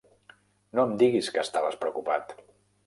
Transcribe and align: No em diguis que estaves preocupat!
No 0.79 0.85
em 0.91 0.95
diguis 1.03 1.31
que 1.37 1.43
estaves 1.47 1.79
preocupat! 1.85 2.37